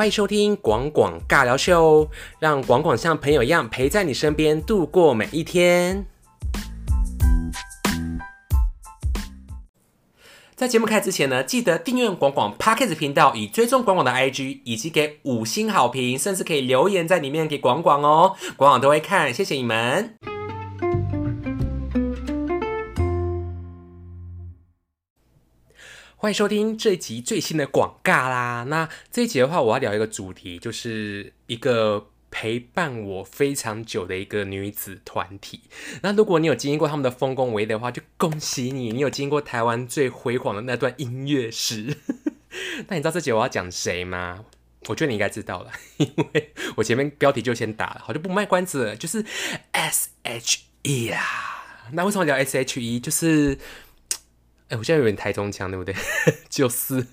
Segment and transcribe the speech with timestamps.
[0.00, 2.08] 欢迎收听广广尬聊秀，
[2.38, 6.06] 让广广像朋友一样陪在你身边度过每一天。
[10.56, 20.14] 在节目开始之前呢，记得订阅广广 Podcast 频道，以追踪广广的 IG，以及给五星好评，甚至可以留言在里面给广广哦，广广都会看，谢谢你们。
[26.22, 28.66] 欢迎收听这一集最新的广告啦。
[28.68, 35.62] 那这一集的话，我要聊一个主题，就是一个陪伴我非常久的一个女子团体。
[36.02, 41.96] 那如果你有经历过他们的丰功伟业的话，就恭喜你，你有经过台湾最辉煌的那段音乐史。
[42.88, 44.44] 那你知道这集我要讲谁吗？
[44.88, 49.24] 我觉得你应该知道了，因为我前面标题就先打了，好就不卖关子了，就是
[49.72, 51.22] S H E 啊。
[51.92, 53.00] 那为什么聊 S H E？
[53.00, 53.58] 就是
[54.70, 55.94] 哎，我现在有点台中腔，对不对？
[56.48, 57.04] 就是，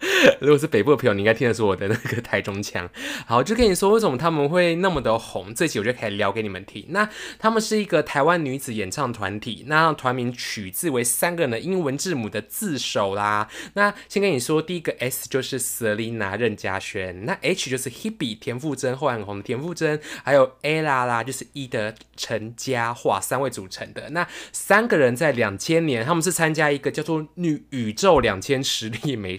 [0.40, 2.88] 如果是北部的朋友，你应该听得出我的那个台中腔。
[3.26, 6.84] 好，就跟你说为什么他们会那么的红，这期我就可以聊给你们听。
[6.88, 13.48] 那他们是一个台湾女子演唱团体，那团名取自为三个人的英文字母的字首啦。
[13.74, 24.10] 那先跟你说，第一个 S 就是 Selina 任嘉萱，那 H 就是 Hebe 田馥甄，后来很红的田馥甄，还有 Ella 啦，就是 E 的陈嘉桦三位组成的。
[24.10, 26.88] 那三个人在两千年，他们是参加一个。
[26.98, 29.38] 叫做女宇宙两千实力美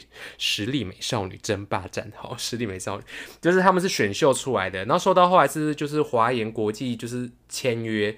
[0.52, 3.04] 实力美少女争霸战， 好，实力美少女
[3.40, 8.18] 就是他们是选秀出来的，然后说到后来是就是华研国际就是签约，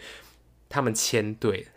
[0.70, 1.68] 他们签对，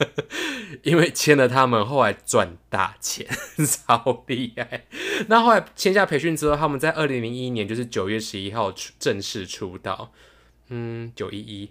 [0.82, 3.26] 因为签了他们后来赚大钱，
[3.60, 4.86] 超厉害。
[5.28, 10.12] 那后来签下培训之后，他们在二零零一年就是九月十一号出正式出道。
[10.70, 11.70] 嗯，九一一，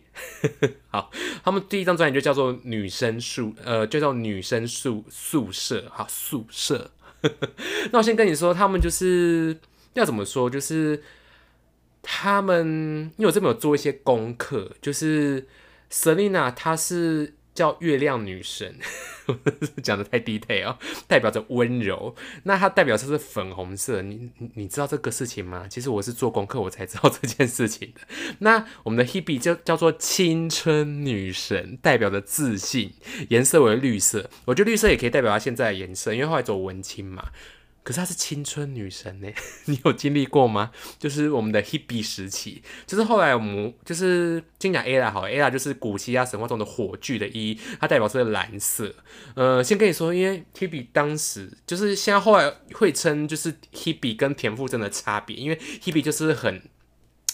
[0.90, 1.10] 好，
[1.44, 6.92] 他们第一张专辑就叫做《女生宿》，呃，就叫《女生宿宿舍》，好，宿舍。
[7.92, 9.58] 那我先跟你说，他们就是
[9.94, 11.02] 要怎么说，就是
[12.02, 15.48] 他们，因为我这边有做一些功课，就是
[15.92, 17.34] Selina，她是。
[17.54, 18.78] 叫月亮女神，
[19.84, 20.78] 讲的太 detail，
[21.08, 22.16] 代表着温柔。
[22.44, 25.68] 那它代表是粉红色，你你知道这个事情吗？
[25.70, 28.02] 其实我是做功课我才知道这件事情的。
[28.40, 32.94] 那我们的 Hebe 就叫做青春女神，代表着自信，
[33.30, 34.30] 颜色为绿色。
[34.46, 37.30] 我觉得绿色也可以代表她现在的颜色，因为后来走文青嘛。
[37.84, 39.28] 可是她是青春女神呢，
[39.66, 40.72] 你有经历过吗？
[40.98, 48.96] 就是我们的 Hebe 时期，就是后来我们就是先讲 Ella 好，Ella 就是古希腊神话中的火炬的一，它代表是蓝色。
[49.36, 56.62] 呃，先跟你说，因为 Hebe 当时就是现在后来会称就是 Hebe 跟田馥甄的差别，因为 Hebe 就是很。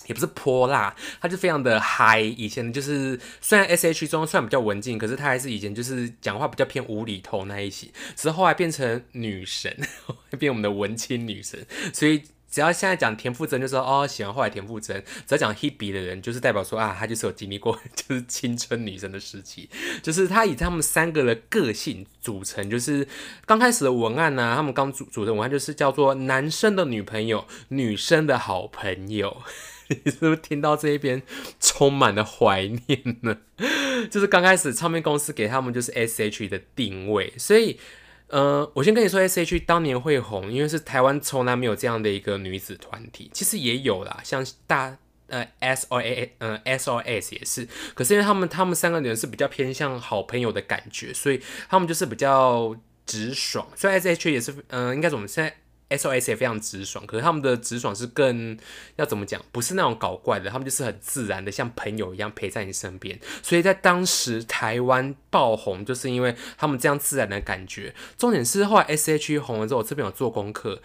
[0.09, 2.19] 也不是泼辣，他就非常的嗨。
[2.19, 7.85] 以前就是，虽然 S H 中算比较文静，可是他还是以前就是讲话比较偏无厘头那一些。
[8.15, 9.77] 只是后来变成女神，
[10.39, 11.63] 变我们的文青女神。
[11.93, 19.69] 所以只要现在讲田馥甄，就说哦喜欢后来田馥甄；只要讲 Hebe 的人，就是代表说啊，他就是有经历过 就是青春女神的时期。
[20.01, 23.07] 就是他以他们三个的个性组成，就是
[23.45, 29.43] 刚开始的文案呢，他们刚组组成文案就是叫做男生的女朋友，女生的好朋友。
[30.05, 31.21] 你是不是听到这一边
[31.59, 33.37] 充满了怀念呢？
[34.11, 37.79] 就是刚开始唱片公司给他们就是 S H 的定位，所以，
[38.27, 52.75] 呃，我先跟你说 S H 当年会红，因为是台湾从来没有这样的一个女子团体，其实也有啦，像大呃 S O A 呃 S O S 也是，可是因为他们他们三个人是比较偏向好朋友的感觉，所以他们就是比较
[53.05, 55.55] 直爽，所以 S H 也是，嗯，应该怎么现在
[55.89, 58.57] ？SOS 也非常直爽，可是他们的直爽是更
[58.97, 59.41] 要怎么讲？
[59.51, 63.19] 不是那种搞怪的，他们就是很自然的，像朋友一样陪在你身边。
[63.41, 67.93] 所以在当时台湾爆红，就是因为他们这样自然的感觉。
[68.17, 70.81] 重点是后来 SH 红了之后，我这边有做功课，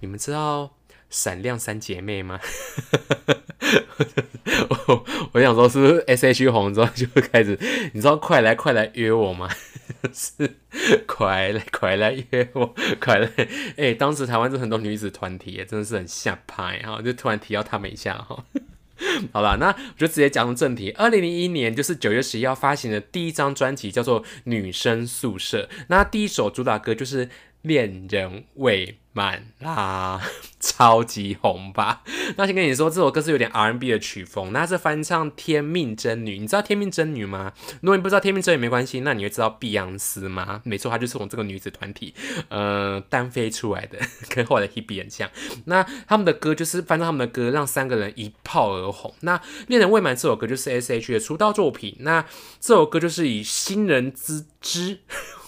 [0.00, 0.75] 你们知道
[1.10, 2.40] 闪亮三姐妹吗？
[4.68, 7.58] 我 我想说，是不是 S H 红之后就会开始？
[7.92, 9.48] 你知道快来快来约我吗？
[10.12, 10.56] 是，
[11.06, 13.30] 快来快来约我，快来！
[13.76, 18.44] 哎，当时台湾是很多女子团体，也真的是很下拍哈，就突然提到他们一下哈。
[19.32, 20.90] 好了，那我就直接讲正题。
[20.92, 27.26] 二零零一年就是九月十一号发行的第一张专辑叫做《女生宿舍》，那第一首主打歌就是
[27.62, 28.86] 《恋人未》。
[29.16, 30.20] 满啦，
[30.60, 32.02] 超级红吧？
[32.36, 36.36] 那先跟你说，这首歌是有点 R&B 的曲风，那是翻唱《天命真女》。
[36.40, 37.54] 你知道《天命真女》吗？
[37.80, 40.60] 如果你不知道《天命真女》没关系，那你会知道碧昂斯吗？
[40.64, 42.12] 没错，她就是从这个女子团体
[42.50, 43.98] 呃单飞出来的，
[44.28, 45.30] 跟后来的 Hebe 很像。
[45.64, 49.14] 那他们的歌就是翻唱他们的歌，让三个人一炮而红。
[49.20, 51.96] 那《恋人未满》这首歌就是 S.H 的出道作品。
[52.00, 52.22] 那
[52.60, 54.98] 这首歌就是以新人之之，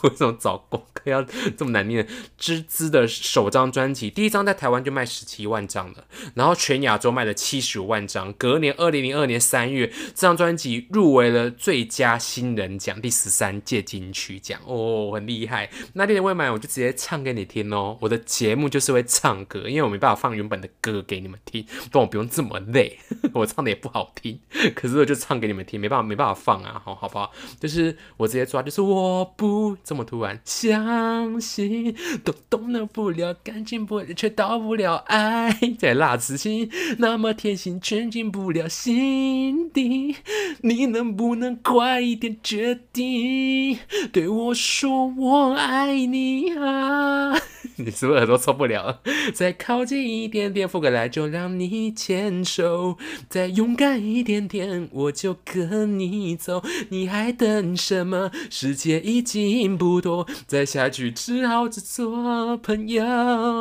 [0.03, 1.23] 为什么找功课要
[1.57, 2.07] 这么难念。
[2.39, 8.33] 芝芝的首张专辑，第一张在台湾就卖十七万张了，然后全亚洲卖了七十五万张。
[8.35, 15.69] 隔年二零零二年三月，这张专辑入围了最佳新人奖第十三届金曲奖，哦，很厉害。
[15.95, 17.99] 那天未满，我就直接唱给你听哦。
[18.01, 22.99] 我的节目就是会唱歌，因为我没办法放原本的歌给你们听，但我不用这么累，
[23.35, 24.39] 我唱的也不好听，
[24.75, 27.33] 可是我就唱给你们听，没办法，没办法放啊，好好不好？
[27.59, 31.97] 就是我直接抓，就是我不这么突然相信。
[32.25, 40.17] 都动了不了，感情不却到不了爱，在那痴心那么贴心，却进不了心底。
[40.61, 43.79] 你能不能快一点决定，
[44.13, 47.35] 对我说我爱你啊？
[47.81, 48.99] 你是不是耳朵受不了？
[49.33, 52.97] 再靠近一点点，覆过来就让你牵手，
[53.29, 56.61] 再勇敢一点点，我就跟你走。
[56.89, 58.33] 你还等什么？
[58.51, 63.05] 时间已经不多，再下去只好只做朋友。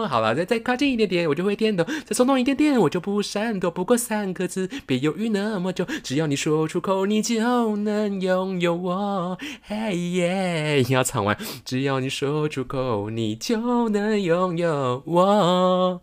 [0.08, 3.70] 好了，再再靠近一点点，我就会点头；再松动一点点，我就不闪躲。
[3.70, 9.38] 不过三个字，别犹豫那么久，只要你说出口，你就能拥有我。
[9.62, 14.07] 嘿耶，要唱完，只要你说出口，你就能。
[14.16, 16.02] 拥有我，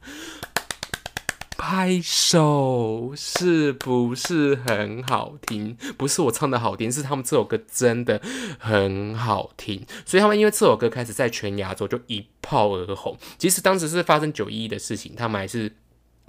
[1.57, 5.77] 拍手是不是很好听？
[5.97, 8.21] 不是我唱的好听，是他们这首歌真的
[8.59, 9.85] 很好听。
[10.05, 13.17] 所以他们因为这首歌开始在全亚洲就一炮而红。
[13.39, 15.73] 即使当时是发生九一一的事情，他们还是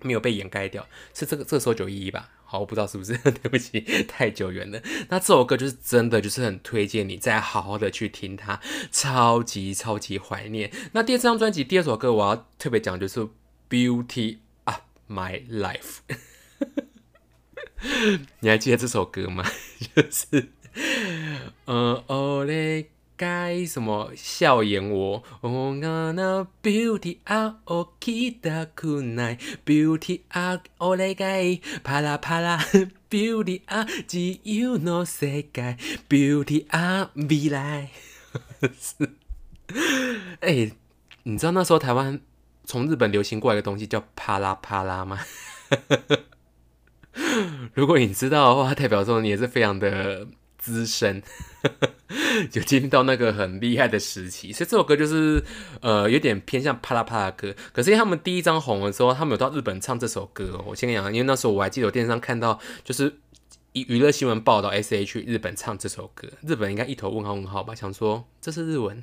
[0.05, 0.87] 没有被掩盖掉。
[1.13, 2.29] 是这个这时候九一一吧？
[2.45, 4.79] 好，我不知道是不是， 对不起，太久远了。
[5.09, 8.61] 那这首歌就是真的，就是很推荐你再好好的去听它，
[8.91, 10.71] 超级超级怀念。
[10.93, 13.19] 那第二张专辑第二首歌我要特别讲，就是
[13.69, 14.77] 《Beauty of
[15.09, 15.99] My Life
[18.39, 19.43] 》。你还记得这首歌吗？
[19.95, 20.49] 就是，
[21.65, 22.91] 嗯，哦嘞。
[23.17, 25.23] 该什么笑颜我？
[25.41, 32.57] 哦那那 beauty 啊哦 kita kunai beauty 啊哦来该啪啦啪啦
[33.09, 35.77] beauty 啊只有 no 世界
[36.09, 37.89] beauty 啊未来。
[38.79, 38.95] 是，
[40.41, 40.71] 哎，
[41.23, 42.19] 你知道那时候台湾
[42.65, 45.19] 从日本流行过来的东西叫啪啦啪啦吗？
[47.73, 50.27] 如果你知道的话，代表说你也是非常的。
[50.65, 51.21] 资深，
[52.49, 55.43] 就经历到那个很厉害的时期，所以这首歌就是
[55.81, 57.53] 呃有点偏向啪啦啪啦歌。
[57.71, 60.59] 可是因为他们第一张红的时候，他们有到日本唱这首歌。
[60.65, 63.15] 我先讲，因为那时候我还记得我电视上看到，就是
[63.73, 68.99] 娱娱乐新闻报道，S H 日本唱这首歌，日本应该一头问号问号吧，想说这是日文。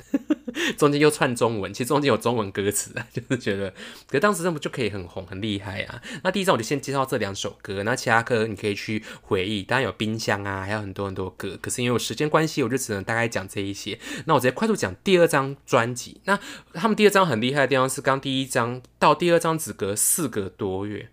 [0.76, 3.72] 中间又串中文，其实中间有中文歌词啊， 就是觉得，
[4.08, 6.00] 可当时这么就可以很红，很厉害啊。
[6.22, 11.58] 那第一张我就先介绍这两首歌，那其他歌你可以去回忆，当然有冰箱啊，还有很多很多歌。
[11.60, 13.98] 可是因为我时间关系，我就只能大概讲这一些。
[14.26, 16.20] 那我直接快速讲第二张专辑。
[16.24, 16.38] 那
[16.74, 21.08] 他们第二张很厉害的地方是，刚第一张到第二张只隔四个多月。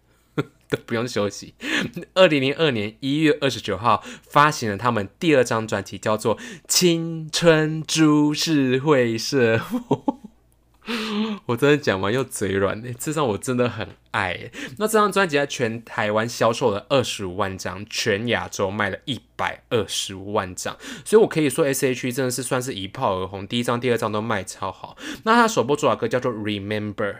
[0.69, 1.53] 都 不用休息。
[2.13, 6.37] 二零零二年一月二十九号发行了他们第二张专辑，叫做
[6.67, 9.57] 《青春株式会社》。
[11.45, 14.51] 我真的讲完又嘴软呢，这张我真的很爱。
[14.77, 20.75] 那这张专辑在全台湾销售了二十五万张，全亚洲卖了一百二十五万张，
[21.05, 24.97] 所以我可以说 S H E 真的是算是一炮而红，第一张、第二张都卖超好。
[25.23, 27.17] 那他首播主打歌叫做 Remember，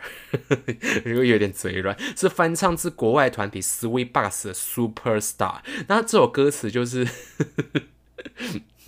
[1.06, 5.60] 又有点嘴软，是翻唱自国外团体 Sweet Box 的 Superstar。
[5.86, 7.06] 那这首歌词就是。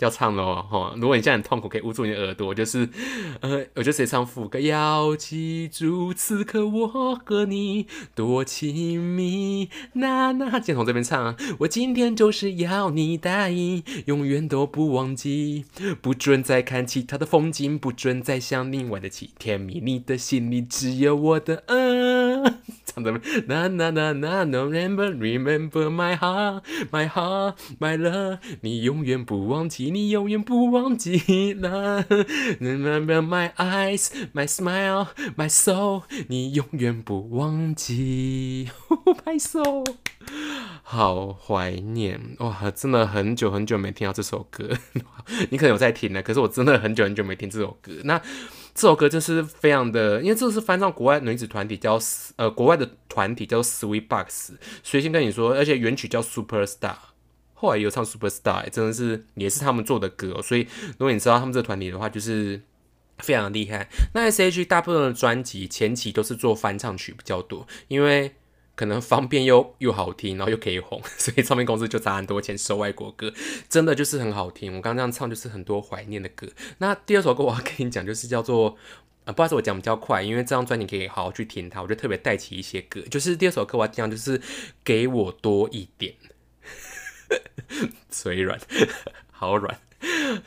[0.03, 0.93] 要唱了哈！
[0.97, 2.53] 如果你现在很痛苦，可以捂住你的耳朵。
[2.53, 2.87] 就是，
[3.39, 4.59] 呃，我就直接唱副歌。
[4.59, 9.69] 要记住，此刻我和你多亲密。
[9.93, 11.35] 那那，先从这边唱。
[11.59, 15.65] 我今天就是要你答应，永远都不忘记，
[16.01, 19.79] 不准再看其他的风景，不准再想另外的其甜蜜。
[19.79, 22.59] 你的心里只有我的嗯。
[22.85, 29.89] 唱这边那那那那，Remember Remember my heart my heart my love，你永远不忘记。
[29.93, 32.03] 你永远不忘记了
[32.59, 36.01] ，Remember my eyes, my smile, my soul。
[36.29, 38.71] 你永远不忘记，
[39.23, 39.61] 拍手，
[40.81, 42.71] 好怀念哇！
[42.71, 44.67] 真的很久很久没听到这首歌，
[45.51, 47.91] 你可能有在听呢，可是我真的很久很久没听这首歌。
[48.03, 48.19] 那
[48.73, 51.99] 这首歌就是非常的，因为这是翻唱国外女子团体叫
[52.37, 56.95] 呃国外的团体叫 Sweet Box，所以先跟你说，而且原曲叫 Superstar。
[57.63, 60.67] 后来有唱 Superstar，真的是也是他们做的歌，所以
[60.97, 62.61] 如果你知道他们这个团体的话，就是
[63.19, 63.89] 非常厉害。
[64.13, 68.35] 那 S H 大部分的专辑前期都是做翻唱曲比较多，因为
[68.75, 73.33] 可能方便又又好听，然后又可以红， 所以唱片公司就砸很多钱收外国歌，
[73.69, 74.75] 真的就是很好听。
[74.75, 76.45] 我刚刚这样唱就是很多怀念的歌。
[76.79, 78.75] 那第二首歌我要跟你讲，就是叫做
[79.23, 82.99] 啊，不好意思，我讲比较快，因为这张专辑可以好好去听它，我就特别带起一些歌。
[83.09, 84.41] 就是第二首歌我要讲就是
[84.83, 86.13] 给我多一点，
[88.09, 88.59] 嘴软，
[89.31, 89.79] 好软。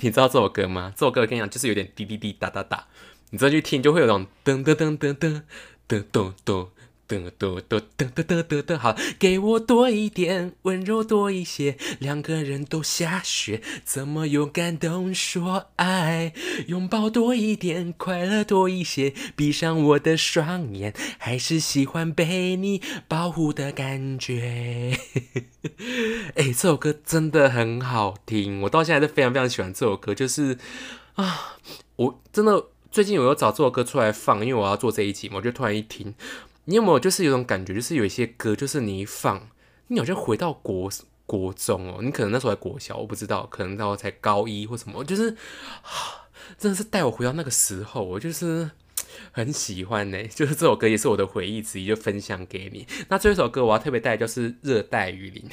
[0.00, 0.92] 你知道这首歌吗？
[0.96, 2.86] 这首歌跟你讲就是有点滴滴滴哒哒哒，
[3.30, 5.42] 你再去听就会有种噔噔噔噔噔
[5.88, 6.70] 噔咚咚
[7.08, 7.30] 噔。
[7.38, 16.34] 噔噔噔噔噔噔，好，给我多一点温柔，多一些，两个人都下雪，怎么有感动说爱？
[16.66, 24.98] 拥抱多一点，快乐多一些，闭上我的双眼，还是喜欢被你保护的感觉。
[26.34, 30.58] 哎，这首歌真的很好听，我到现在都非常非常喜欢这首歌，就是
[31.14, 31.56] 啊，
[31.96, 36.14] 我真的最近我又找这首歌出来放，因为我要做这一集嘛，我就突然一听。
[36.68, 39.48] 你有没有就是有种感觉，就是有一些歌，就是你一放，
[39.86, 40.90] 你好像回到国
[41.24, 45.34] 国中哦，你可能那时候还国小，我不知道，可能到才高一或什么，就是，
[46.58, 48.70] 真的是带我回到那个时候，我就是
[49.32, 50.22] 很喜欢呢。
[50.28, 52.86] 就是这首歌也是我的回忆之一，就分享给你。
[53.08, 55.48] 那最后一首歌我要特别带就是《热带雨林》，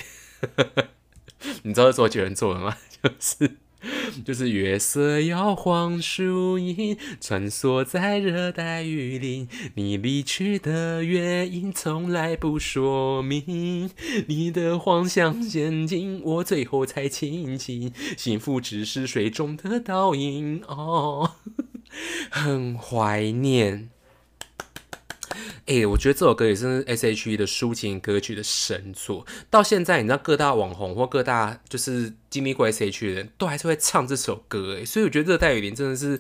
[1.64, 2.76] 你知道是周杰伦做的吗？
[3.02, 3.56] 就是。
[4.24, 9.48] 就是月色摇晃树影，穿梭在热带雨林。
[9.76, 13.90] 你离去的原因从来不说明，
[14.28, 17.92] 你的谎像陷阱，我最后才清醒。
[18.18, 21.32] 幸福只是水中的倒影，哦，
[22.30, 23.90] 很怀念。
[25.66, 29.26] 哎，我觉得这首歌也是 S.H.E 的抒情歌曲的神作。
[29.50, 34.78] 到现在，你知道各大网红或各大就是经历过 S.H.E 的人都还是会唱这首歌。
[34.80, 36.20] 哎，所以我觉得《热带雨林》真的是。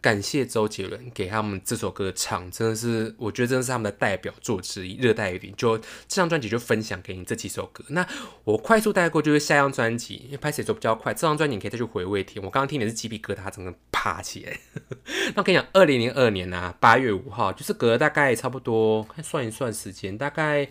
[0.00, 4.96] 感谢周杰伦给他们这首歌唱，真的是我觉得真的是他们的代表作之一。
[4.96, 7.84] 热带雨林就这张专辑就分享给你这几首歌。
[7.88, 8.06] 那
[8.44, 11.12] 我快速带过就是下一张专辑，因为拍写走比较快。
[11.12, 12.42] 这张专辑你可以再去回味听。
[12.42, 14.58] 我刚刚听的是鸡皮疙瘩整个爬起来。
[15.34, 20.68] 那我跟你讲，二零零二年啊，八月五号，就是隔了大概差不多，算一算时间，大概。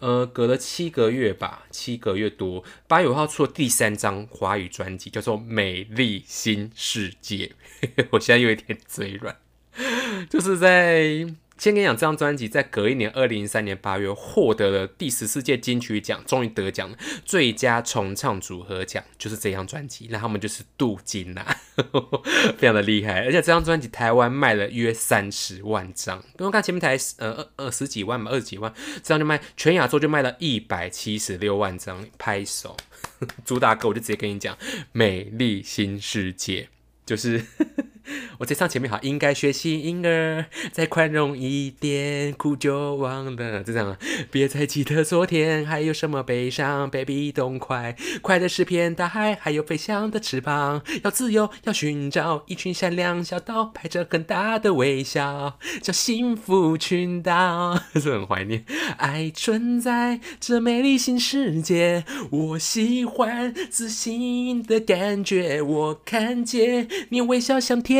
[0.00, 7.52] 呃，隔了七个月吧，七个月多，八月五号出了第三张华语专辑，叫做《美丽新世界》。
[8.10, 9.36] 我现在有一点嘴软，
[10.28, 11.26] 就是在。
[11.60, 20.08] 先跟你讲，这张专辑在隔一年，二零零三年八月获得了第十四届金曲奖，终于得奖了，最佳重唱组合奖，就是这张专辑。
[20.10, 21.44] 那他们就是镀金呐，
[22.56, 23.26] 非常的厉害。
[23.26, 32.74] 而且这张专辑台湾卖了约三十万张，刚刚看前面台呃二二十几万嘛，二十几万，这样就卖全亚洲就卖了一百七十六万张，拍手，
[33.44, 34.56] 主打歌，我就直接跟你讲，
[34.92, 36.70] 美丽新世界
[37.04, 37.44] 就是。
[38.38, 43.98] 我在唱前面好，应该学习婴儿，再宽容一点，哭就忘了，就这样了。
[44.30, 50.82] 别再记得昨天，还有什么悲伤？Baby，动快，快乐是片大海，还有飞翔的翅膀。
[51.02, 57.78] 要自由，要寻找一群善良小岛，拍着很大的微笑，叫幸福群岛。
[57.94, 58.64] 是很怀念，
[58.96, 67.99] 爱存在这美丽新世界，我喜欢自信的感觉，我看见你微笑像天。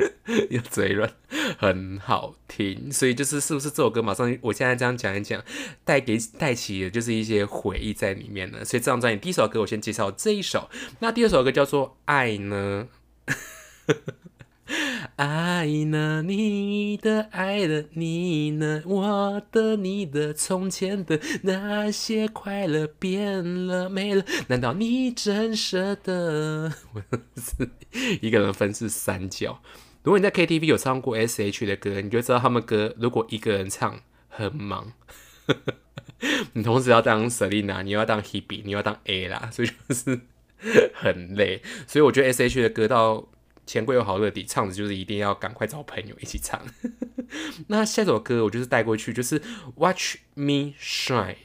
[0.50, 1.10] 有嘴软，
[1.58, 5.42] 很好听，所以就是是不是这首歌马上，我现在这样讲一讲，
[5.84, 8.64] 带给带起的就是一些回忆在里面呢。
[8.64, 12.88] 所以这张专辑第一首歌我先介绍这一首，那第二首歌叫做《爱呢》，
[15.16, 26.72] 爱呢，你的爱的你呢，我的你的从前的那些快乐变了没了，难道你真舍得？
[26.94, 27.02] 我
[27.36, 27.68] 是
[28.22, 29.60] 一个人分饰三角。
[30.02, 34.94] 如果你在 KTV 有唱过 S.H 的歌，你就知道他们歌如果一个人唱很忙，
[36.54, 40.20] 你同时要当 Selina，你要当 Hebe，你要当 A 啦，所以就是
[40.94, 41.62] 很累。
[41.86, 43.28] 所以我觉得 S.H 的歌到
[43.66, 46.64] 钱柜有好乐迪唱的，就是一定要赶快找朋友一起唱。
[47.68, 49.42] 那下首歌我就是带过去，就是
[49.76, 51.36] Watch Me Shine，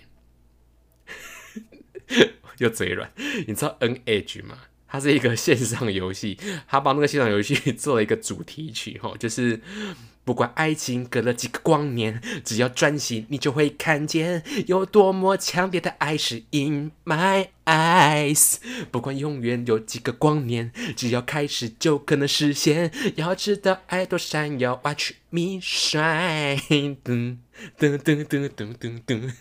[2.60, 3.12] 又嘴软，
[3.48, 4.60] 你知道 N.H 吗？
[4.88, 6.38] 它是一个线上游戏，
[6.68, 9.60] 他帮那个线上游戏做了一个主题曲，哈， 就是
[10.24, 18.56] 不管爱情隔了几个光年，只要专心，你就会看见有多么强烈的爱是 in my eyes。
[18.92, 22.92] 不管永远有几个光年，只要开始就可能实现。
[23.16, 26.60] 要知道爱多闪耀，Watch me shine。
[27.04, 27.38] 噔
[27.78, 29.32] 噔噔噔噔噔噔。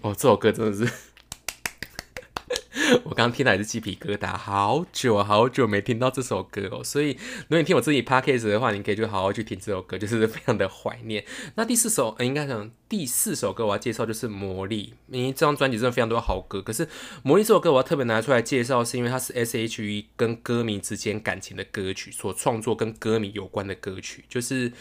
[0.00, 0.90] 哦， 这首歌真的是。
[3.04, 11.24] 我刚刚听来是鸡皮疙瘩，好久好久没听到这首歌哦，所以如果你听我自己 podcast 的话，你可以就好好去听这首歌，就是非常的怀念。
[11.54, 16.60] 那第四首，应该讲第四首歌我要介绍就是《魔力》，因为这张专辑真的非常多好歌。
[16.60, 16.86] 可是
[17.22, 24.72] 《魔力》这首歌我要特别拿出来介绍，是因为它是 S.H.E 跟歌迷之间感情的歌曲所创作，跟歌迷有关的歌曲，就是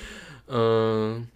[0.47, 1.27] 嗯。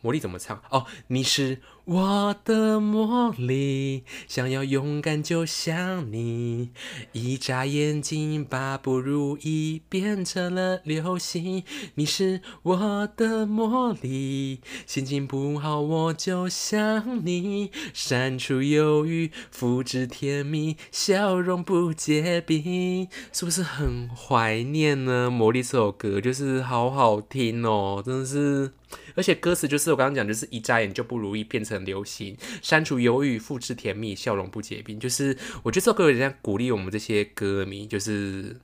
[0.00, 0.62] 魔力怎么唱？
[0.70, 1.58] 哦，你是
[1.90, 6.68] 我的魔力，想要勇敢就像你，
[7.12, 11.64] 一眨眼睛把不如意变成了流星。
[11.94, 25.30] 你是我的魔力，心情不好我就想你，删除忧郁，复制甜蜜，笑容不结冰，是不是很怀念呢？
[25.30, 28.72] 魔力这首歌就是好好听哦，真的是。
[29.14, 34.98] 而且歌词就是我刚刚讲，就是一眨眼就不如意变成流行，删除犹豫，复制甜蜜，笑容不结冰。
[34.98, 38.56] 就是我觉得这首歌有点像鼓励我们这些歌迷，就是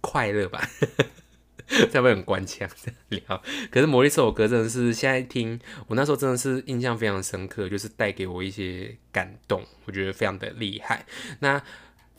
[0.00, 0.68] 快乐吧。
[1.66, 2.68] 会不会很官腔
[3.08, 3.42] 聊？
[3.70, 11.06] 可是魔力这首歌真的是现在听，我那时候真的是印象非常深刻，就是带给我一些感动，我觉得非常的厉害。
[11.40, 11.58] 那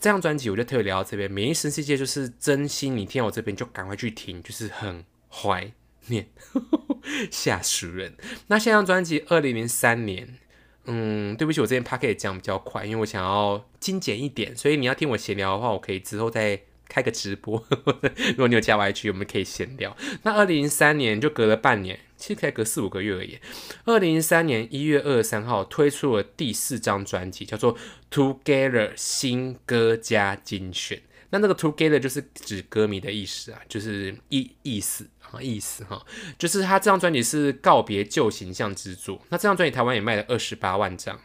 [0.00, 5.72] 这张专辑我就特别聊到这边，《美丽新世界》就是真心，你听到我这边就赶快去听，就是很怀
[6.08, 6.28] 念。
[7.30, 8.14] 吓死人！
[8.48, 10.38] 那下张专辑二零零三年，
[10.86, 17.64] 嗯，对不起，我这边 p a c k 讲比较快，因为我想要精简一点，所以你要听我闲聊的话，我可以之后再开个直播。
[18.30, 19.96] 如果你有加 YG，，我们可以闲聊。
[20.24, 23.38] 那二零零三年就隔了半年，其实才隔四五个月而已。
[23.84, 27.76] 二零零三年一月二十三号推出了第四张专辑，叫做
[28.10, 30.98] 《Together 新歌加精选》。
[31.30, 35.06] 那那个 Together 就是指歌迷的意思啊，就是意意思。
[35.32, 36.06] 啊，意思哈，
[36.38, 39.20] 就是他这张专辑是告别旧形象之作。
[39.28, 41.18] 那这张专辑台湾也卖了二十八万张，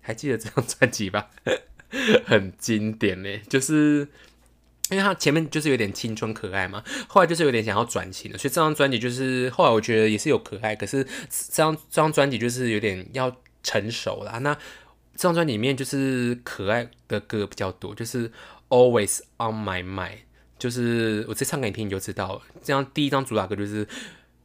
[0.00, 1.30] 还记得这张专辑吧？
[2.26, 4.08] 很经典呢，就是
[4.90, 14.40] 因为他前面就是有点青春可爱嘛，后来就是有点想要转型了，所以这张专辑就是后来我觉得也是有可爱，可是这张这张专辑就是有点要成熟了。
[14.40, 14.52] 那
[15.14, 18.28] 这张专辑里面就是可爱的歌比较多，就是
[18.68, 20.18] Always on my mind。
[20.58, 22.40] 就是我再唱给你听，你就知道了。
[22.62, 23.86] 这样第一张主打歌就是，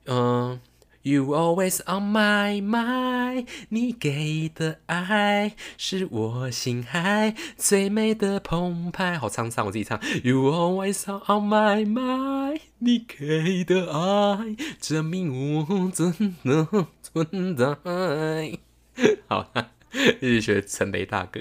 [0.05, 0.59] 嗯
[1.03, 9.17] ，You always on my mind，你给的爱是我心海最美的澎湃。
[9.17, 9.97] 好沧桑，我自己唱。
[10.21, 17.77] You always on my mind，你给的爱证明我真的存在。
[19.29, 19.71] 好了。
[20.21, 21.39] 一直学陈雷大哥，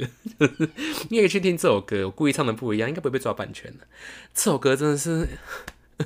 [1.08, 3.86] 你可以去听这首歌，我故意唱的不一样，应该不会被抓版权的。
[4.34, 5.28] 这首歌真的是，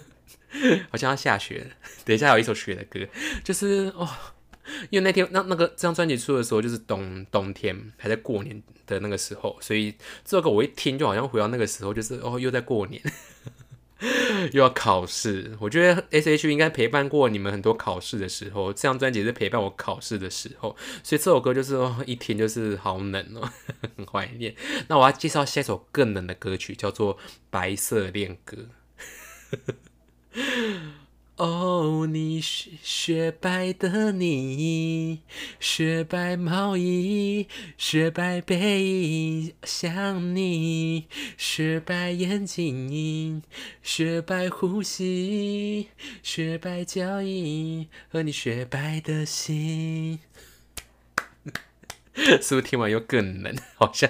[0.91, 1.73] 好像要下雪。
[2.05, 3.01] 等一下有一首雪的歌，
[3.43, 4.07] 就是哦，
[4.91, 13.03] 因为那天那那个这张专辑出的时候就是冬冬天，还在过年的那个时候，所以这首歌我一听就好像回到那个时候，就是哦又在过年。
[14.53, 21.75] 又要考试，我觉得 S H 应该陪伴过你们很多考试的时候，这张专辑是陪伴我考试的时候，所以这首歌就是
[22.07, 23.51] 一听就是好冷哦，
[23.97, 24.55] 很怀念。
[24.89, 27.17] 那我要介绍下一首更冷的歌曲，叫做
[27.51, 28.69] 《白色恋歌》。
[31.37, 35.19] 哦，你雪雪白的你，
[35.59, 43.43] 雪白毛衣，雪白背影，想你，雪白眼睛，
[43.83, 45.89] 雪白呼吸，
[46.23, 50.21] 雪白脚印，和你雪白的心。
[52.15, 53.57] 是不是听完又更冷？
[53.75, 54.09] 好像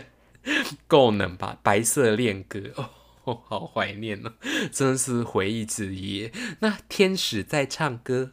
[0.87, 1.59] 够冷吧？
[1.63, 2.91] 白色恋歌哦。
[3.25, 4.35] 哦，好怀念呢，
[4.71, 6.31] 真的是回忆之一。
[6.61, 8.33] 那天使在唱歌，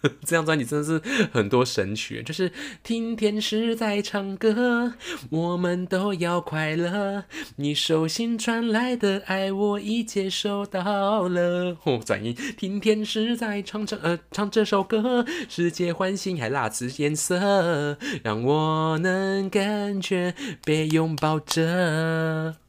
[0.24, 4.92] 这张专辑真的是很多神曲，就是听天使在唱歌，
[5.30, 7.24] 我们都要快乐。
[7.56, 11.76] 你手心传来的爱，我已接收到了。
[11.84, 22.67] 哦，转音，听天使在唱唱呃唱这首歌，世界欢欣还蜡烛颜色，让我能感觉被拥抱着。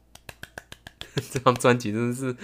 [1.30, 2.34] 这张专辑真的是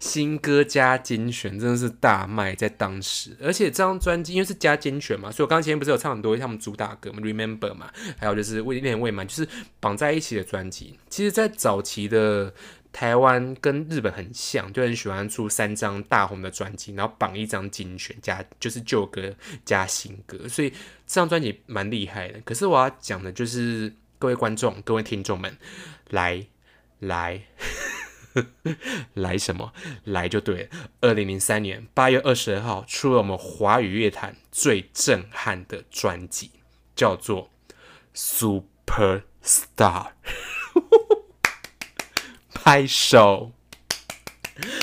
[0.00, 3.36] 新歌加精选，真的是大卖在当时。
[3.42, 9.48] 而且这张专辑因为是加精选嘛，所以我刚刚前面不是有唱很多他们主打歌嘛，Remember 嘛，还有就是未恋未满，就是
[9.80, 10.98] 绑在一起的专辑。
[11.08, 12.52] 其实，在早期的
[12.92, 19.34] 台湾跟日本很像，就很喜欢出三张大红的专辑，然后绑一张精选加就是旧歌
[19.64, 22.40] 加新歌，所以这张专辑蛮厉害的。
[22.44, 25.56] 可是我要讲的就是各位观众、各位听众们，
[26.10, 26.46] 来
[27.00, 27.42] 来
[29.14, 29.72] 来什么？
[30.04, 30.68] 来就对了。
[31.00, 36.50] 二零零三年八月二十二号出了我们华语乐坛最震撼的专辑，
[36.96, 37.50] 叫做
[38.12, 40.06] 《Super Star》。
[42.52, 43.52] 拍手，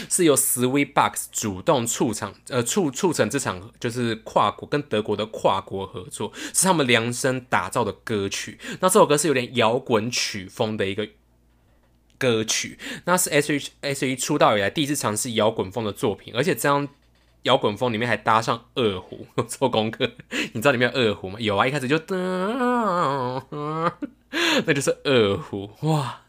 [0.07, 8.59] 是由 Sweet Box 主动促场，呃促促成这场就是跨国跟德国的跨国合作，是他们量身打造的歌曲。
[8.81, 11.09] 那这首歌是有点摇滚曲风的一个
[12.21, 16.87] 歌曲，那是 S H S H 出道以来第一次尝试摇滚风的作品，而且这样
[17.41, 20.11] 摇滚风里面还搭上二胡 做功课。
[20.53, 21.39] 你知道里面有二胡吗？
[21.39, 22.15] 有啊，一开始就噔，
[24.67, 26.21] 那就是二胡哇。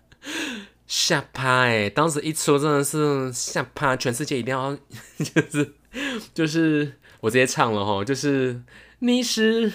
[0.86, 1.90] 吓趴哎！
[1.90, 4.74] 当时一出真的是吓趴，全世界一定要
[5.20, 5.74] 就是
[6.32, 8.62] 就是我直接唱了哈，就是。
[9.04, 9.72] 你是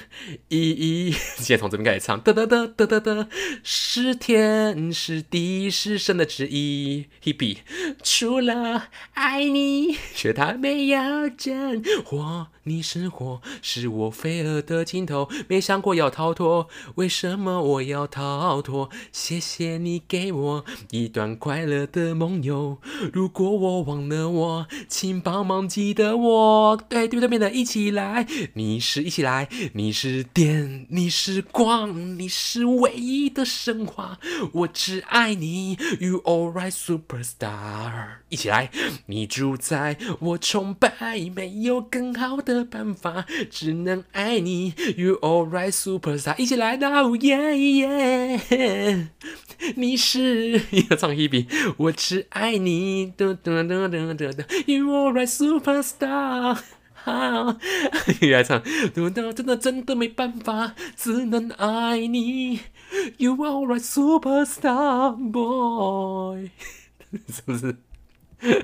[0.47, 3.27] 依依， 先从这边开始唱，哒哒哒哒哒哒，
[3.61, 7.07] 是天是地是神的旨意。
[7.21, 7.57] Hebe，
[8.01, 12.47] 除了爱你，却他没有真火。
[12.63, 16.67] 你是火，是我飞蛾的尽头，没想过要逃脱。
[16.95, 18.89] 为什么我要逃脱？
[19.11, 22.77] 谢谢你给我一段快乐的梦游。
[23.13, 26.77] 如果我忘了我，请帮忙记得我。
[26.89, 34.19] 对对对面的一起来，你是一起来，你是电，你是光，你是唯一的神话。
[34.51, 38.17] 我只爱你，You alright superstar。
[38.29, 38.69] 一起来，
[39.07, 40.91] 你主宰，我崇拜，
[41.35, 42.63] 没有更好的。
[42.63, 49.09] 办法只能爱你，You alright superstar，一起来到耶耶，
[49.75, 56.59] 你是要唱 Hebe，我只爱你，嘟嘟嘟嘟嘟嘟，You alright superstar，
[57.07, 57.57] 好，
[58.19, 58.61] 又来唱，
[58.93, 62.59] 嘟嘟真的真的没办法，只能爱你
[63.17, 66.51] ，You alright superstar boy，
[67.29, 67.77] 是不是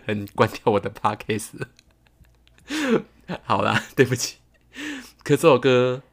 [0.06, 1.52] 很关掉我的 Podcast？
[3.44, 4.40] 好啦，对不起。
[5.24, 6.04] 可这首歌，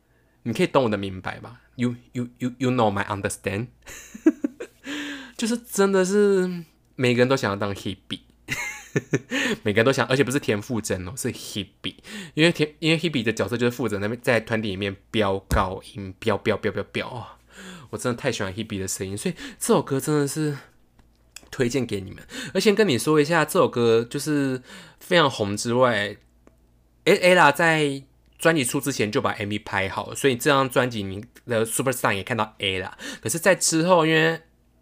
[0.44, 3.66] 你可以懂我的明白吧？You you you you know my understand？
[5.36, 6.62] 就是真的是
[6.94, 8.20] 每个人都想要当 Hebe，
[9.62, 11.94] 每个人都想，而且不是田馥甄哦，是 Hebe。
[12.34, 17.38] 因为田因为 Hebe 的角色就是负责那边在团体里面飙高音，飙飙飙飙飙啊！
[17.90, 20.56] 我真的太喜欢 Hebe 的声音，所以这首歌真的是
[21.50, 22.22] 推荐给你们。
[22.54, 24.62] 而且跟你说一下，这首歌就是
[24.98, 26.16] 非常红之外。
[27.04, 28.02] A A 啦，在
[28.38, 32.96] 专辑出之前就把 MV 拍好了，所以这张专辑你的 Super Star 也看到 A 啦。
[33.22, 34.40] 可是，在之后，因为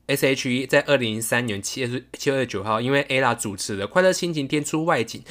[0.09, 5.23] S H E 在二零零三年七月七月二十九号，因为 Ella 主持的《快乐心情天》出外景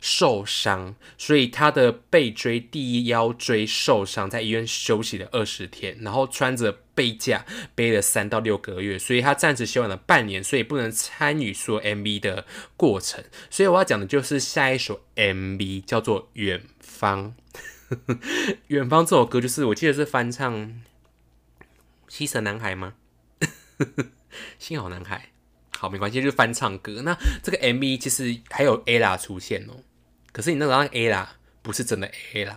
[0.00, 6.78] 受伤，所以他的背椎第一腰椎受伤，在医院休息了二十天，然后穿着。
[6.92, 12.44] 背架背了三到六个月，所以他暂时休养了半年，所以不能参与说 MV 的
[12.76, 13.24] 过程。
[13.48, 17.34] 所以我要讲的就是下一首 MV 叫做《远方》。
[18.68, 20.54] 远方这首歌就是我记得是翻唱
[22.06, 22.92] 《西城男孩》吗？
[24.58, 25.30] 幸好男孩，
[25.76, 27.02] 好没关系，就是翻唱歌。
[27.02, 29.82] 那这个 MV 其实还有 Ella 出现哦，
[30.32, 31.26] 可是你那个 Ella
[31.62, 32.56] 不是真的 Ella。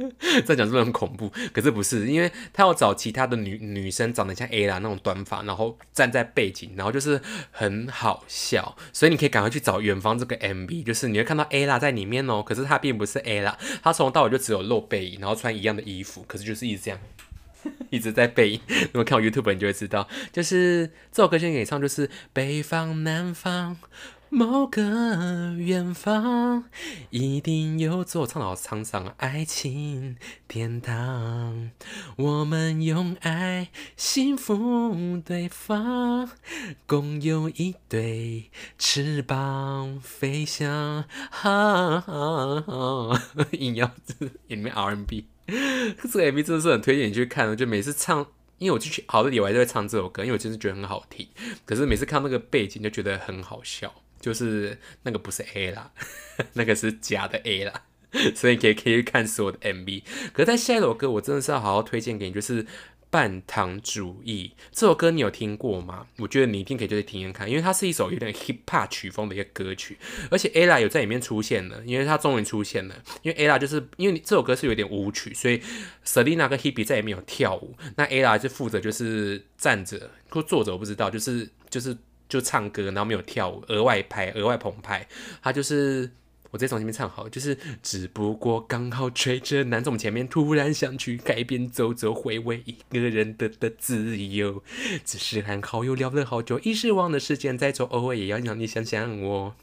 [0.46, 1.30] 在讲是不是很恐怖？
[1.52, 16.98] 可是不是，因为他要找其他的女女生长得像 A 啦那种短发，然后站在背景，然后就是很好笑，所以你可以赶快去找远方这个 MV，就是你会看到 A 啦在里面哦，可是他并不是 A 啦，他从头到尾就只有露背，然后穿一样的衣服，可是就是一直这样，
[17.90, 18.60] 一直在背影。
[18.92, 23.76] 如果看我 YouTube，你就会知道，就是这首歌先给你唱，就是北方南方。
[24.32, 26.62] 某个远方，
[27.10, 31.72] 一定有座唱的好沧桑爱情天堂。
[32.14, 36.30] 我们用爱幸福对方，
[36.86, 41.04] 共有一对翅膀飞翔。
[41.32, 42.04] 哈，
[43.50, 43.92] 硬要
[44.46, 45.26] 里面 R&B，
[46.10, 47.56] 这个 MV 真的是很推荐你去看。
[47.56, 48.26] 就每次唱，
[48.58, 51.28] 因为我去好的里，我还是会唱这首歌，因为我真是觉得很好听。
[51.64, 53.92] 可是每次看那个背景，就觉得很好笑。
[54.20, 55.90] 就是那个不是 A 啦，
[56.52, 57.72] 那个是假的 A 啦，
[58.34, 60.02] 所以可以可以看所有的 MV。
[60.34, 62.62] 可是，在下一首歌，我真的是要好好推荐给你，就是
[63.10, 66.06] 《半糖主义》这首歌，你有听过吗？
[66.18, 69.98] 我觉得你一定可以就去听听看，因为它是一首有点 hip hop 曲风的一个歌曲，
[70.30, 72.94] 而且 ella 有在里面出现了，因为她终于出现了。
[73.22, 75.60] 因为 ella 就是因为这首歌是有点舞曲，所以
[76.06, 81.96] Selina 跟 Hebe 在里面有跳舞，那 ella 就负责就是站着或坐着，我不知道，就是就是。
[82.30, 85.04] 就唱歌，然后没有跳舞，额外拍，额外澎湃。
[85.42, 86.08] 他就是
[86.50, 94.62] 我直接从前面唱好，就是只不过刚好吹着南总前面，突然想去改变，走走回味一个人的的自由。
[95.04, 99.54] 只是和好友聊了好久，一时忘了时间再走，偶尔也要让你想想我。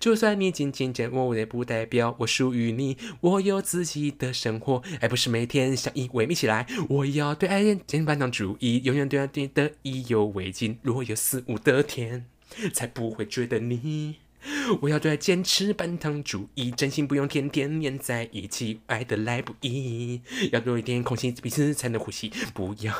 [0.00, 2.96] 就算你紧紧见我，也不代表我属于你。
[3.20, 6.66] 我有自己的生活，而不是每天相依为命起来。
[6.88, 10.78] 我要对爱人尽半当注意，永远对爱的意犹未尽。
[10.80, 12.24] 若有似无的天，
[12.72, 14.16] 才不会觉得腻。
[14.82, 20.20] 我要对爱坚持半糖主义，真心不用天天黏在一起，爱的来不易。
[20.52, 22.30] 要多一点空气，彼此才能呼吸。
[22.54, 22.94] 不要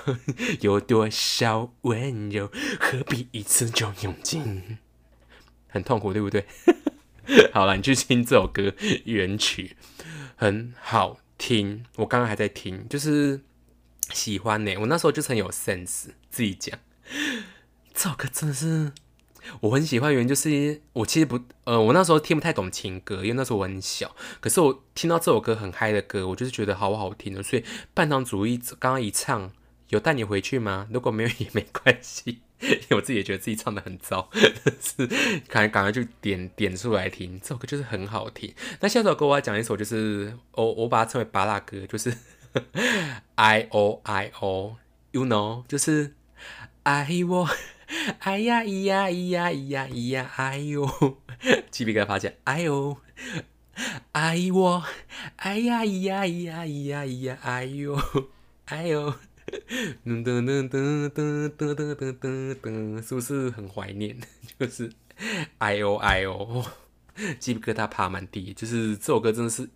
[0.60, 4.78] 有多少温柔，何必一次就用尽？
[5.68, 6.46] 很痛苦，对不对？
[7.52, 8.74] 好了，你去听这首歌
[9.04, 9.76] 原曲，
[10.36, 11.84] 很好听。
[11.96, 13.42] 我刚刚还在听，就是
[14.10, 14.74] 喜欢呢。
[14.78, 16.78] 我那时候就是很有 sense，自己讲。
[17.94, 18.92] 这首歌真的是
[19.60, 24.14] 我很喜欢，原因就是我其实不呃，我那时候听不太懂情歌，因为那时候我很小。
[24.40, 27.42] 可是我听到这首歌很嗨的歌，我就是觉得好好听的。
[27.42, 29.50] 所以半糖主义刚刚一唱，
[29.88, 30.86] 有带你回去吗？
[30.90, 32.40] 如果没有也没关系。
[32.60, 35.06] 因为我自己也觉得自己唱的很糟， 但是
[35.46, 38.52] 赶赶快就点点出来听，这首歌就是很好听。
[38.80, 42.12] 那下首歌我要讲一首，就是我我把它称为巴拉歌，就是
[43.36, 46.14] I O I O，You know，就是
[46.82, 47.48] 爱我，
[48.20, 50.86] 哎呀咿呀咿呀咿呀咿呀，哎呦，
[51.70, 52.96] 鸡皮疙瘩发起来，哎呦，
[54.12, 54.84] 爱我，
[55.36, 58.00] 哎呀咿呀咿呀咿呀咿呀，哎呦，
[58.66, 59.14] 哎呦。
[60.04, 64.14] 噔噔噔噔噔噔噔噔噔，是不是很怀念？
[64.58, 64.92] 就是
[65.56, 66.62] 哎哦哎哦，
[67.38, 68.52] 鸡皮疙瘩爬满地。
[68.52, 69.66] 就是这首歌真的是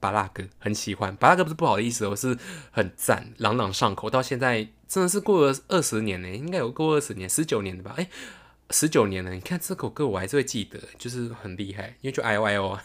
[0.00, 1.14] 巴拉歌，很喜欢。
[1.16, 2.36] 巴拉歌不是不好意思，我是
[2.70, 4.08] 很赞，朗朗上口。
[4.08, 7.94] 到现在真的是过了二十年呢，应该有过二十年，十九年的吧？
[7.96, 8.08] 哎，
[8.70, 9.32] 十九年了。
[9.32, 12.78] 你看这首歌，我还是会记得，就是很厉害，因为就哎哦哎哦。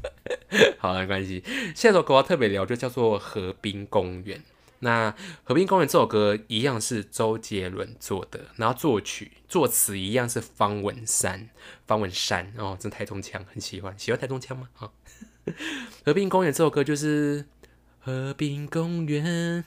[0.78, 1.44] 好，没关系。
[1.74, 4.38] 下首歌我特别聊，就叫做《河滨公园》。
[4.80, 5.10] 那
[5.42, 11.48] 《和平公园》这首歌一样是周杰伦做的，然后作曲、作词一样是方文山。
[11.86, 14.68] 方文山哦，真台中腔，很喜欢，喜欢台中腔吗？
[14.78, 14.86] 啊，
[16.04, 17.44] 《合并公园》这首歌就是。
[18.08, 19.66] 和平公园，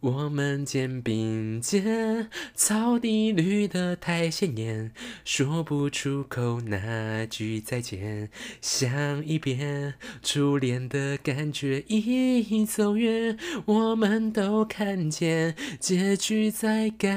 [0.00, 4.90] 我们肩并肩，草地绿得太鲜艳，
[5.24, 8.28] 说不出口那句再见，
[8.60, 17.08] 想一遍初恋的感觉已走远，我们都看见结局在改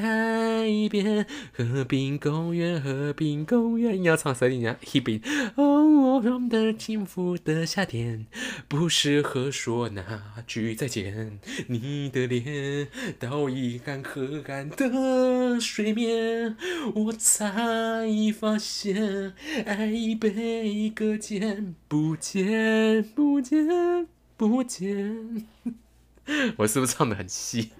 [0.87, 1.25] 变。
[1.51, 4.77] 和平公园，和平公园，要唱谁呀？
[4.93, 5.19] 一边
[5.55, 8.27] 哦，我们的幸福的夏天，
[8.67, 10.03] 不适合说那
[10.45, 10.58] 句。
[10.75, 16.55] 再见，你的脸倒映干河岸的水面，
[16.93, 18.05] 我才
[18.37, 19.33] 发现
[19.65, 25.47] 爱已被搁浅，不见不见不见。
[26.57, 27.71] 我是不是唱的很细，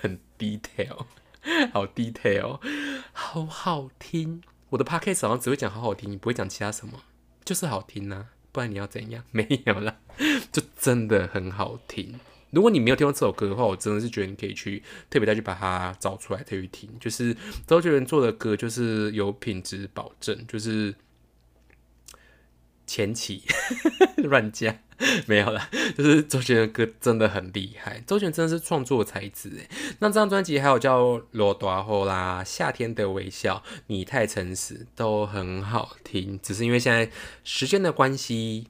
[0.00, 1.06] 很 detail，
[1.72, 2.60] 好 detail，
[3.12, 4.42] 好好听。
[4.70, 7.02] 我的 podcast 好像只会讲好好听，不会讲其他什么，
[7.44, 8.28] 就是好听呐。
[8.52, 9.22] 不然你要怎样？
[9.30, 10.00] 没有了，
[10.52, 12.18] 就真的很好听。
[12.50, 16.90] 如果你没有听过这首歌的话，我真的是觉得你可以去特别再去把它找出来，特别听。
[16.98, 17.36] 就是
[17.66, 20.92] 周杰伦做的歌，就是有品质保证，就是
[22.88, 23.44] 前期
[24.24, 24.80] 乱加
[25.26, 25.68] 没有了。
[25.96, 29.68] 就是周杰伦歌真的很厉害，周杰伦真的是创作才子诶。
[30.00, 36.36] 那这张专辑还有叫《罗大后》啦，《夏天的微笑》，《你太诚实》都很好听。
[36.42, 37.08] 只是因为现在
[37.44, 38.66] 时间的关系，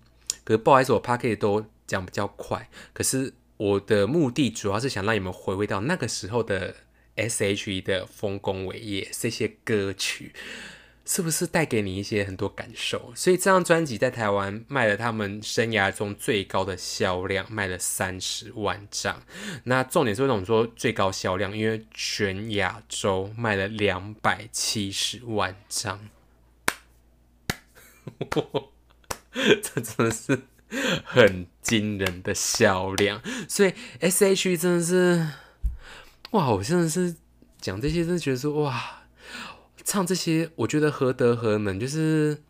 [0.57, 3.35] 不好意思，我 p a c k e 都讲比较快，可是。
[3.61, 6.75] 我的目的主要是想让你们回味到那个时候的
[7.17, 10.33] S.H.E 的丰功伟业，这些歌曲
[11.05, 13.13] 是不是带给你一些很多感受？
[13.15, 19.23] 所以这张专辑在台湾卖了他们生涯中最高的销量，卖了三十万张。
[19.65, 21.55] 那重点是为什么说最高销量？
[21.55, 26.09] 因为全亚洲卖了两百七十万张，
[29.63, 30.43] 这真的是。
[31.05, 35.27] 很惊人的销量，所以 S H 真的是
[36.31, 36.49] 哇！
[36.53, 37.17] 我真的是
[37.61, 39.03] 讲这些，真的觉得说哇，
[39.83, 41.81] 唱这些，我觉得何德何能？
[41.81, 42.41] 就是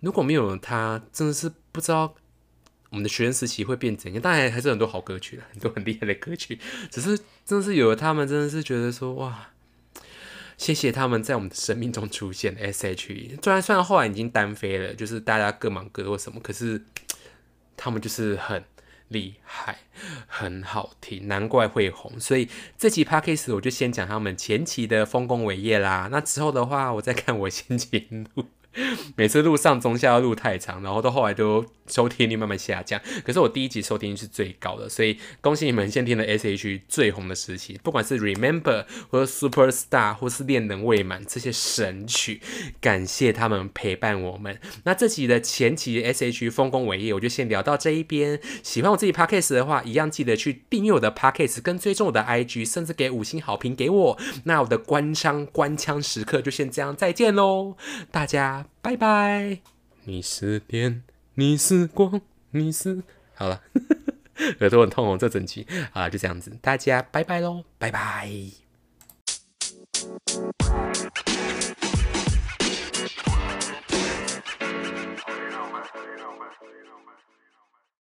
[0.00, 2.14] 如果没有他，真的是不知道
[2.90, 4.20] 我们的学生时期会变怎样。
[4.20, 6.58] 当然还是很多好歌曲很多很厉害的歌曲，
[6.90, 9.52] 只是真的是有了他们，真的是觉得说哇，
[10.58, 12.54] 谢谢他们在我们的生命中出现。
[12.60, 16.84] ，S H E 虽然虽然后来已经单飞了，就是大家各忙各或什么，可是。
[17.80, 18.64] 他们就是很
[19.06, 19.78] 厉害，
[20.26, 22.18] 很好听，难怪会红。
[22.18, 26.08] 所以这期 podcast 我就先讲他们前期的丰功伟业啦。
[26.10, 28.46] 那之后的话，我再看我心情录。
[29.14, 33.00] 每次录上中下要录太长，然后到后来都收听率慢慢下降。
[33.24, 42.40] 可是我第一集收听率是最高的，所以恭喜你们先听了 S H 最红的时期，不管是 Remember 或 Super Star 或是恋人未满这些神曲，
[42.80, 44.58] 感谢他们陪伴我们。
[44.84, 48.40] 那这集的前期 S H 丰功伟业，我就先聊到这一边。
[48.62, 54.18] 喜欢我自己 Podcast 的话，一样记得去订阅我的 Podcast，跟追踪我的 IG，甚至给五星好评给我。
[54.44, 57.76] 那我的官腔官腔时刻就先这样，再见喽，
[58.10, 58.66] 大家。
[58.80, 59.58] 拜拜！
[60.04, 61.02] 你是电，
[61.38, 62.20] 你是光
[62.50, 63.00] 你是
[63.36, 63.62] 好了。
[64.58, 66.50] 耳朵很痛哦这整局啊就这样子。
[66.60, 68.28] 大家拜拜喽拜拜。